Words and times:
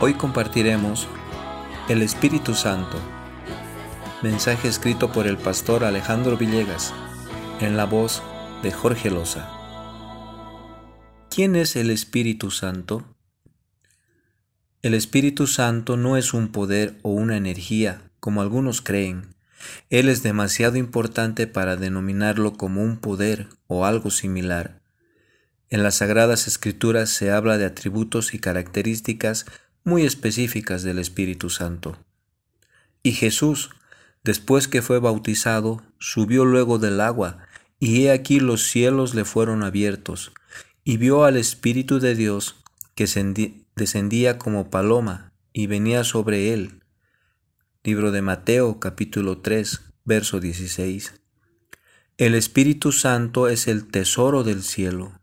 Hoy 0.00 0.14
compartiremos 0.14 1.06
El 1.88 2.02
Espíritu 2.02 2.54
Santo, 2.54 2.98
mensaje 4.22 4.66
escrito 4.66 5.12
por 5.12 5.28
el 5.28 5.36
pastor 5.36 5.84
Alejandro 5.84 6.36
Villegas, 6.36 6.92
en 7.60 7.76
la 7.76 7.84
voz 7.84 8.20
de 8.64 8.72
Jorge 8.72 9.08
Loza. 9.10 9.48
¿Quién 11.30 11.54
es 11.54 11.76
el 11.76 11.90
Espíritu 11.90 12.50
Santo? 12.50 13.04
El 14.82 14.94
Espíritu 14.94 15.46
Santo 15.46 15.96
no 15.96 16.16
es 16.16 16.34
un 16.34 16.48
poder 16.48 16.98
o 17.02 17.10
una 17.10 17.36
energía, 17.36 18.10
como 18.18 18.42
algunos 18.42 18.82
creen. 18.82 19.36
Él 19.90 20.08
es 20.08 20.24
demasiado 20.24 20.76
importante 20.76 21.46
para 21.46 21.76
denominarlo 21.76 22.54
como 22.54 22.82
un 22.82 22.98
poder 22.98 23.48
o 23.68 23.86
algo 23.86 24.10
similar. 24.10 24.82
En 25.70 25.82
las 25.82 25.96
Sagradas 25.96 26.46
Escrituras 26.46 27.10
se 27.10 27.30
habla 27.30 27.58
de 27.58 27.64
atributos 27.64 28.34
y 28.34 28.38
características 28.38 29.46
muy 29.84 30.04
específicas 30.04 30.82
del 30.82 30.98
Espíritu 30.98 31.50
Santo. 31.50 31.98
Y 33.02 33.12
Jesús, 33.12 33.70
después 34.24 34.66
que 34.66 34.82
fue 34.82 34.98
bautizado, 34.98 35.82
subió 35.98 36.46
luego 36.46 36.78
del 36.78 37.00
agua, 37.00 37.46
y 37.78 38.04
he 38.04 38.10
aquí 38.10 38.40
los 38.40 38.62
cielos 38.64 39.14
le 39.14 39.26
fueron 39.26 39.62
abiertos, 39.62 40.32
y 40.84 40.96
vio 40.96 41.24
al 41.24 41.36
Espíritu 41.36 42.00
de 42.00 42.14
Dios 42.14 42.56
que 42.94 43.04
descendía 43.76 44.38
como 44.38 44.70
paloma 44.70 45.32
y 45.52 45.66
venía 45.66 46.02
sobre 46.04 46.54
él. 46.54 46.82
Libro 47.82 48.10
de 48.10 48.22
Mateo 48.22 48.80
capítulo 48.80 49.42
3, 49.42 49.82
verso 50.04 50.40
16. 50.40 51.20
El 52.16 52.34
Espíritu 52.34 52.92
Santo 52.92 53.48
es 53.48 53.68
el 53.68 53.86
tesoro 53.88 54.44
del 54.44 54.62
cielo. 54.62 55.20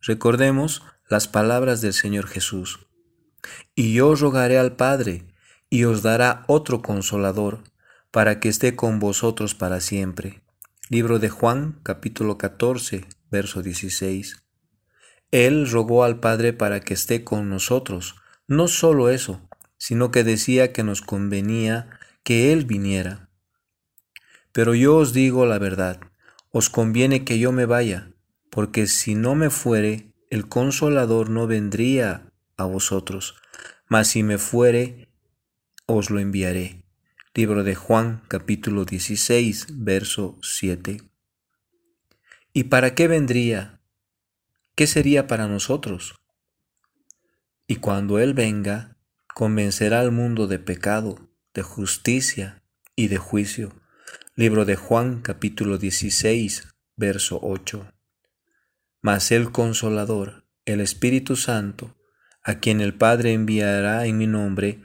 Recordemos 0.00 0.82
las 1.08 1.28
palabras 1.28 1.80
del 1.80 1.92
Señor 1.92 2.26
Jesús. 2.26 2.86
Y 3.74 3.94
yo 3.94 4.14
rogaré 4.14 4.58
al 4.58 4.76
Padre, 4.76 5.24
y 5.70 5.84
os 5.84 6.02
dará 6.02 6.44
otro 6.48 6.82
consolador, 6.82 7.64
para 8.10 8.40
que 8.40 8.48
esté 8.48 8.76
con 8.76 8.98
vosotros 8.98 9.54
para 9.54 9.80
siempre. 9.80 10.42
Libro 10.90 11.18
de 11.18 11.30
Juan, 11.30 11.80
capítulo 11.82 12.36
14, 12.36 13.06
verso 13.30 13.62
16. 13.62 14.42
Él 15.30 15.70
rogó 15.70 16.04
al 16.04 16.20
Padre 16.20 16.52
para 16.52 16.80
que 16.80 16.92
esté 16.92 17.24
con 17.24 17.48
nosotros. 17.48 18.16
No 18.46 18.68
solo 18.68 19.08
eso, 19.08 19.40
sino 19.78 20.10
que 20.10 20.24
decía 20.24 20.72
que 20.72 20.84
nos 20.84 21.00
convenía 21.00 21.98
que 22.22 22.52
Él 22.52 22.66
viniera. 22.66 23.30
Pero 24.52 24.74
yo 24.74 24.96
os 24.96 25.14
digo 25.14 25.46
la 25.46 25.58
verdad, 25.58 26.00
os 26.50 26.68
conviene 26.68 27.24
que 27.24 27.38
yo 27.38 27.50
me 27.50 27.64
vaya, 27.64 28.12
porque 28.50 28.86
si 28.86 29.14
no 29.14 29.34
me 29.34 29.48
fuere, 29.48 30.12
el 30.28 30.48
consolador 30.48 31.30
no 31.30 31.46
vendría 31.46 32.31
a 32.56 32.64
vosotros, 32.64 33.36
mas 33.88 34.08
si 34.08 34.22
me 34.22 34.38
fuere, 34.38 35.08
os 35.86 36.10
lo 36.10 36.18
enviaré. 36.18 36.84
Libro 37.34 37.64
de 37.64 37.74
Juan 37.74 38.22
capítulo 38.28 38.84
16, 38.84 39.84
verso 39.84 40.38
7. 40.42 40.98
¿Y 42.52 42.64
para 42.64 42.94
qué 42.94 43.08
vendría? 43.08 43.80
¿Qué 44.74 44.86
sería 44.86 45.26
para 45.26 45.48
nosotros? 45.48 46.14
Y 47.66 47.76
cuando 47.76 48.18
Él 48.18 48.34
venga, 48.34 48.98
convencerá 49.34 50.00
al 50.00 50.12
mundo 50.12 50.46
de 50.46 50.58
pecado, 50.58 51.30
de 51.54 51.62
justicia 51.62 52.62
y 52.96 53.08
de 53.08 53.16
juicio. 53.16 53.72
Libro 54.34 54.64
de 54.64 54.76
Juan 54.76 55.22
capítulo 55.22 55.78
16, 55.78 56.68
verso 56.96 57.40
8. 57.42 57.92
Mas 59.00 59.32
el 59.32 59.52
consolador, 59.52 60.46
el 60.64 60.80
Espíritu 60.80 61.36
Santo, 61.36 61.96
a 62.44 62.58
quien 62.58 62.80
el 62.80 62.94
Padre 62.94 63.32
enviará 63.32 64.06
en 64.06 64.18
mi 64.18 64.26
nombre, 64.26 64.82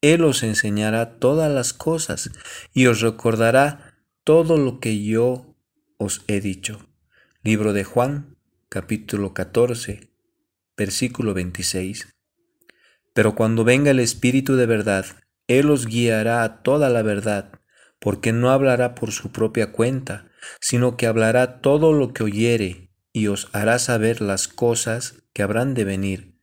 Él 0.00 0.24
os 0.24 0.42
enseñará 0.42 1.18
todas 1.18 1.50
las 1.50 1.72
cosas 1.72 2.30
y 2.72 2.86
os 2.86 3.00
recordará 3.00 3.94
todo 4.24 4.56
lo 4.56 4.78
que 4.80 5.02
yo 5.02 5.56
os 5.96 6.22
he 6.28 6.40
dicho. 6.40 6.86
Libro 7.42 7.72
de 7.72 7.84
Juan, 7.84 8.36
capítulo 8.68 9.32
14, 9.32 10.10
versículo 10.76 11.34
26. 11.34 12.14
Pero 13.14 13.34
cuando 13.34 13.64
venga 13.64 13.90
el 13.90 14.00
Espíritu 14.00 14.56
de 14.56 14.66
verdad, 14.66 15.06
Él 15.48 15.70
os 15.70 15.86
guiará 15.86 16.42
a 16.44 16.62
toda 16.62 16.90
la 16.90 17.02
verdad, 17.02 17.52
porque 17.98 18.32
no 18.32 18.50
hablará 18.50 18.94
por 18.94 19.10
su 19.12 19.32
propia 19.32 19.72
cuenta, 19.72 20.30
sino 20.60 20.96
que 20.96 21.06
hablará 21.06 21.60
todo 21.60 21.92
lo 21.92 22.12
que 22.12 22.22
oyere 22.22 22.90
y 23.12 23.26
os 23.26 23.48
hará 23.52 23.78
saber 23.80 24.20
las 24.20 24.46
cosas 24.46 25.24
que 25.32 25.42
habrán 25.42 25.74
de 25.74 25.84
venir 25.84 26.37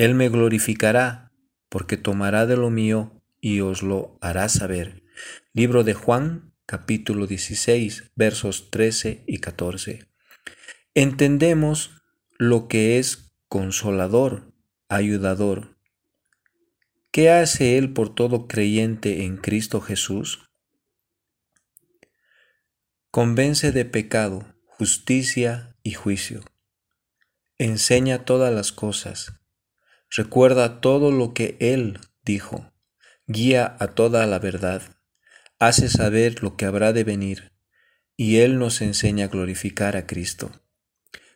él 0.00 0.14
me 0.14 0.30
glorificará, 0.30 1.30
porque 1.68 1.98
tomará 1.98 2.46
de 2.46 2.56
lo 2.56 2.70
mío 2.70 3.22
y 3.38 3.60
os 3.60 3.82
lo 3.82 4.16
hará 4.22 4.48
saber. 4.48 5.04
Libro 5.52 5.84
de 5.84 5.92
Juan, 5.92 6.54
capítulo 6.64 7.26
16, 7.26 8.10
versos 8.16 8.70
13 8.70 9.24
y 9.26 9.40
14. 9.40 10.08
Entendemos 10.94 12.00
lo 12.38 12.66
que 12.66 12.98
es 12.98 13.30
consolador, 13.48 14.54
ayudador. 14.88 15.76
¿Qué 17.10 17.28
hace 17.28 17.76
Él 17.76 17.92
por 17.92 18.14
todo 18.14 18.48
creyente 18.48 19.24
en 19.24 19.36
Cristo 19.36 19.82
Jesús? 19.82 20.48
Convence 23.10 23.70
de 23.70 23.84
pecado, 23.84 24.54
justicia 24.64 25.76
y 25.82 25.92
juicio. 25.92 26.40
Enseña 27.58 28.24
todas 28.24 28.54
las 28.54 28.72
cosas 28.72 29.40
Recuerda 30.14 30.80
todo 30.80 31.12
lo 31.12 31.34
que 31.34 31.56
Él 31.60 32.00
dijo, 32.24 32.72
guía 33.26 33.76
a 33.78 33.88
toda 33.88 34.26
la 34.26 34.40
verdad, 34.40 34.82
hace 35.60 35.88
saber 35.88 36.42
lo 36.42 36.56
que 36.56 36.64
habrá 36.64 36.92
de 36.92 37.04
venir, 37.04 37.52
y 38.16 38.38
Él 38.38 38.58
nos 38.58 38.80
enseña 38.80 39.26
a 39.26 39.28
glorificar 39.28 39.96
a 39.96 40.06
Cristo. 40.06 40.50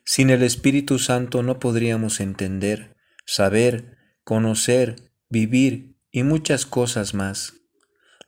Sin 0.04 0.28
el 0.30 0.42
Espíritu 0.42 0.98
Santo 0.98 1.42
no 1.42 1.60
podríamos 1.60 2.18
entender, 2.20 2.96
saber, 3.24 3.96
conocer, 4.24 5.12
vivir 5.28 5.96
y 6.10 6.24
muchas 6.24 6.66
cosas 6.66 7.14
más. 7.14 7.54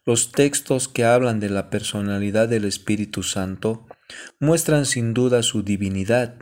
Los 0.05 0.31
textos 0.31 0.87
que 0.87 1.05
hablan 1.05 1.41
de 1.41 1.51
la 1.51 1.69
personalidad 1.69 2.49
del 2.49 2.65
Espíritu 2.65 3.25
Santo 3.25 3.87
muestran 4.39 4.87
sin 4.87 5.13
duda 5.13 5.43
su 5.43 5.65
divinidad. 5.65 6.37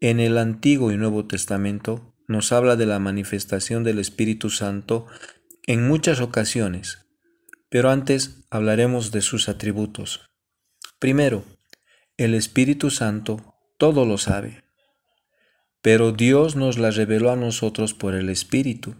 En 0.00 0.18
el 0.18 0.38
Antiguo 0.38 0.90
y 0.90 0.96
Nuevo 0.96 1.26
Testamento 1.26 2.13
nos 2.26 2.52
habla 2.52 2.76
de 2.76 2.86
la 2.86 2.98
manifestación 2.98 3.84
del 3.84 3.98
Espíritu 3.98 4.50
Santo 4.50 5.06
en 5.66 5.86
muchas 5.86 6.20
ocasiones, 6.20 7.06
pero 7.68 7.90
antes 7.90 8.46
hablaremos 8.50 9.10
de 9.10 9.20
sus 9.20 9.48
atributos. 9.48 10.30
Primero, 10.98 11.44
el 12.16 12.34
Espíritu 12.34 12.90
Santo 12.90 13.54
todo 13.78 14.04
lo 14.04 14.18
sabe, 14.18 14.64
pero 15.82 16.12
Dios 16.12 16.56
nos 16.56 16.78
la 16.78 16.90
reveló 16.90 17.30
a 17.30 17.36
nosotros 17.36 17.92
por 17.92 18.14
el 18.14 18.30
Espíritu, 18.30 18.94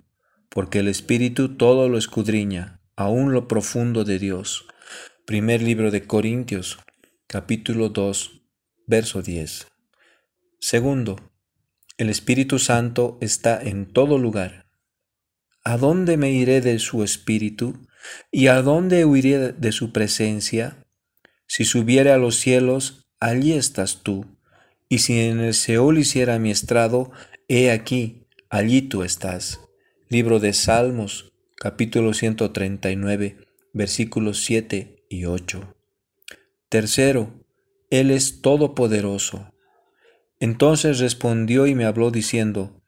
porque 0.51 0.81
el 0.81 0.89
Espíritu 0.89 1.57
todo 1.57 1.89
lo 1.89 1.97
escudriña, 1.97 2.81
aún 2.97 3.33
lo 3.33 3.49
profundo 3.49 4.05
de 4.05 4.19
Dios. 4.19 4.67
Primer 5.27 5.63
libro 5.63 5.91
de 5.91 6.07
Corintios, 6.07 6.79
capítulo 7.27 7.89
2, 7.89 8.43
verso 8.87 9.23
10. 9.23 9.67
Segundo, 10.61 11.34
el 11.97 12.11
Espíritu 12.11 12.59
Santo 12.59 13.19
está 13.21 13.63
en 13.63 13.87
todo 13.87 14.19
lugar. 14.19 14.67
¿A 15.63 15.77
dónde 15.77 16.17
me 16.17 16.33
iré 16.33 16.61
de 16.61 16.79
su 16.81 17.05
Espíritu? 17.05 17.87
¿Y 18.33 18.49
a 18.49 18.63
dónde 18.63 19.05
huiré 19.05 19.53
de 19.53 19.73
su 19.73 19.93
presencia? 19.93 20.85
Si 21.47 21.65
subiere 21.65 22.11
a 22.11 22.19
los 22.19 22.37
cielos, 22.37 23.07
allí 23.21 23.53
estás 23.53 24.03
tú. 24.03 24.27
Y 24.89 24.99
si 24.99 25.21
en 25.21 25.41
el 25.41 25.55
Seol 25.55 25.99
hiciera 25.99 26.39
mi 26.39 26.51
estrado, 26.51 27.13
he 27.49 27.71
aquí, 27.71 28.27
allí 28.51 28.83
tú 28.83 29.05
estás. 29.05 29.61
Libro 30.09 30.41
de 30.41 30.53
Salmos, 30.53 31.33
capítulo 31.57 32.13
139, 32.13 33.39
versículos 33.73 34.45
7 34.45 35.07
y 35.09 35.27
8. 35.27 35.75
Tercero, 36.69 37.47
Él 37.91 38.11
es 38.11 38.43
todopoderoso. 38.43 39.54
Entonces 40.41 40.99
respondió 40.99 41.67
y 41.67 41.75
me 41.75 41.85
habló 41.85 42.11
diciendo, 42.11 42.83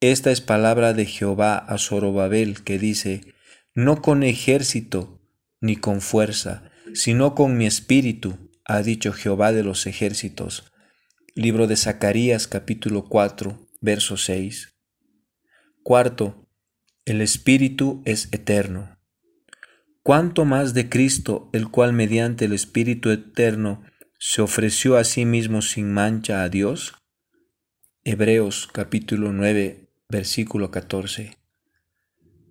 Esta 0.00 0.30
es 0.30 0.40
palabra 0.40 0.94
de 0.94 1.06
Jehová 1.06 1.56
a 1.56 1.78
Zorobabel, 1.78 2.62
que 2.62 2.78
dice, 2.78 3.34
No 3.74 4.02
con 4.02 4.22
ejército 4.22 5.20
ni 5.60 5.76
con 5.76 6.00
fuerza, 6.00 6.70
sino 6.94 7.34
con 7.34 7.56
mi 7.56 7.66
espíritu, 7.66 8.50
ha 8.64 8.82
dicho 8.82 9.12
Jehová 9.12 9.52
de 9.52 9.62
los 9.62 9.86
ejércitos. 9.86 10.72
Libro 11.34 11.66
de 11.66 11.76
Zacarías 11.76 12.46
capítulo 12.46 13.04
4, 13.04 13.68
verso 13.80 14.16
6. 14.16 14.76
Cuarto, 15.82 16.48
el 17.04 17.20
espíritu 17.20 18.02
es 18.04 18.28
eterno. 18.32 18.98
¿Cuánto 20.04 20.44
más 20.44 20.74
de 20.74 20.88
Cristo, 20.88 21.48
el 21.52 21.68
cual 21.68 21.92
mediante 21.92 22.46
el 22.46 22.52
Espíritu 22.52 23.10
eterno 23.10 23.84
se 24.24 24.40
ofreció 24.40 24.98
a 24.98 25.02
sí 25.02 25.24
mismo 25.24 25.62
sin 25.62 25.92
mancha 25.92 26.44
a 26.44 26.48
Dios? 26.48 26.94
Hebreos 28.04 28.68
capítulo 28.72 29.32
9, 29.32 29.88
versículo 30.08 30.70
14. 30.70 31.38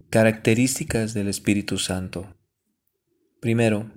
Características 0.09 1.13
del 1.13 1.29
Espíritu 1.29 1.77
Santo. 1.77 2.35
Primero, 3.39 3.89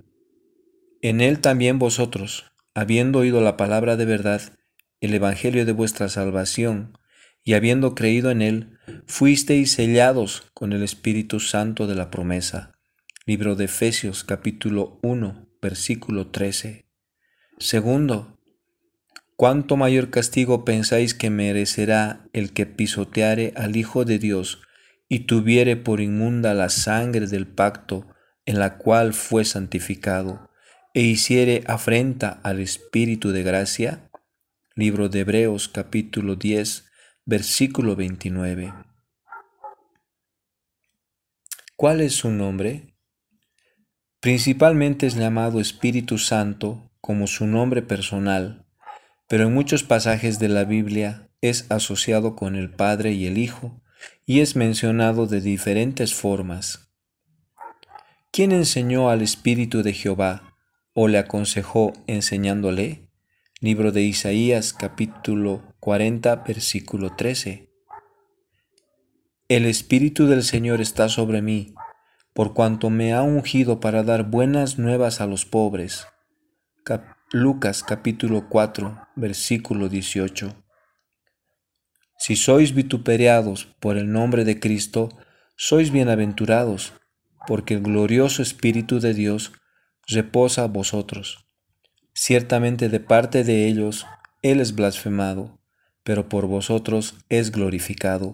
en 1.01 1.19
Él 1.19 1.39
también 1.41 1.77
vosotros, 1.77 2.45
habiendo 2.73 3.19
oído 3.19 3.41
la 3.41 3.57
palabra 3.57 3.97
de 3.97 4.05
verdad, 4.05 4.57
el 5.01 5.13
Evangelio 5.13 5.65
de 5.65 5.73
vuestra 5.73 6.07
salvación, 6.07 6.97
y 7.43 7.55
habiendo 7.55 7.93
creído 7.93 8.31
en 8.31 8.41
Él, 8.41 8.79
fuisteis 9.05 9.73
sellados 9.73 10.49
con 10.53 10.71
el 10.71 10.81
Espíritu 10.81 11.41
Santo 11.41 11.87
de 11.87 11.95
la 11.95 12.09
promesa. 12.09 12.71
Libro 13.25 13.57
de 13.57 13.65
Efesios 13.65 14.23
capítulo 14.23 14.97
1, 15.03 15.49
versículo 15.61 16.27
13. 16.27 16.84
Segundo, 17.57 18.37
¿cuánto 19.37 19.77
mayor 19.77 20.09
castigo 20.09 20.65
pensáis 20.65 21.13
que 21.13 21.29
merecerá 21.29 22.27
el 22.33 22.51
que 22.51 22.65
pisoteare 22.65 23.53
al 23.55 23.77
Hijo 23.77 24.03
de 24.03 24.19
Dios 24.19 24.61
y 25.07 25.19
tuviere 25.21 25.77
por 25.77 26.01
inmunda 26.01 26.53
la 26.53 26.67
sangre 26.67 27.27
del 27.27 27.47
pacto 27.47 28.07
en 28.45 28.59
la 28.59 28.77
cual 28.77 29.13
fue 29.13 29.45
santificado, 29.45 30.49
e 30.93 31.01
hiciere 31.01 31.63
afrenta 31.67 32.41
al 32.43 32.59
Espíritu 32.59 33.31
de 33.31 33.43
gracia? 33.43 34.09
Libro 34.75 35.07
de 35.07 35.21
Hebreos 35.21 35.69
capítulo 35.69 36.35
10, 36.35 36.85
versículo 37.25 37.95
29. 37.95 38.73
¿Cuál 41.77 42.01
es 42.01 42.15
su 42.15 42.31
nombre? 42.31 42.97
Principalmente 44.19 45.07
es 45.07 45.15
llamado 45.15 45.61
Espíritu 45.61 46.17
Santo 46.17 46.91
como 47.05 47.27
su 47.27 47.45
nombre 47.45 47.83
personal, 47.83 48.65
pero 49.27 49.45
en 49.45 49.53
muchos 49.53 49.83
pasajes 49.83 50.39
de 50.39 50.49
la 50.49 50.63
Biblia 50.63 51.29
es 51.39 51.67
asociado 51.69 52.35
con 52.35 52.55
el 52.55 52.71
Padre 52.71 53.11
y 53.11 53.27
el 53.27 53.37
Hijo, 53.37 53.79
y 54.25 54.39
es 54.39 54.55
mencionado 54.55 55.27
de 55.27 55.39
diferentes 55.39 56.15
formas. 56.15 56.89
¿Quién 58.31 58.51
enseñó 58.51 59.11
al 59.11 59.21
Espíritu 59.21 59.83
de 59.83 59.93
Jehová 59.93 60.55
o 60.93 61.07
le 61.07 61.19
aconsejó 61.19 61.93
enseñándole? 62.07 63.11
Libro 63.59 63.91
de 63.91 64.01
Isaías 64.01 64.73
capítulo 64.73 65.75
40 65.81 66.37
versículo 66.37 67.15
13. 67.15 67.69
El 69.47 69.65
Espíritu 69.65 70.25
del 70.25 70.41
Señor 70.41 70.81
está 70.81 71.07
sobre 71.07 71.43
mí, 71.43 71.75
por 72.33 72.55
cuanto 72.55 72.89
me 72.89 73.13
ha 73.13 73.21
ungido 73.21 73.79
para 73.79 74.01
dar 74.01 74.23
buenas 74.23 74.79
nuevas 74.79 75.21
a 75.21 75.27
los 75.27 75.45
pobres. 75.45 76.07
Lucas 77.31 77.83
capítulo 77.83 78.47
4 78.47 79.07
versículo 79.15 79.89
18. 79.89 80.55
Si 82.19 82.35
sois 82.35 82.75
vituperiados 82.75 83.65
por 83.79 83.97
el 83.97 84.11
nombre 84.11 84.45
de 84.45 84.59
Cristo, 84.59 85.09
sois 85.57 85.91
bienaventurados, 85.91 86.93
porque 87.47 87.73
el 87.73 87.81
glorioso 87.81 88.43
Espíritu 88.43 88.99
de 88.99 89.15
Dios 89.15 89.53
reposa 90.05 90.63
a 90.63 90.67
vosotros. 90.67 91.47
Ciertamente 92.13 92.87
de 92.87 92.99
parte 92.99 93.43
de 93.43 93.67
ellos 93.67 94.05
Él 94.43 94.59
es 94.59 94.75
blasfemado, 94.75 95.59
pero 96.03 96.29
por 96.29 96.45
vosotros 96.45 97.15
es 97.29 97.51
glorificado. 97.51 98.33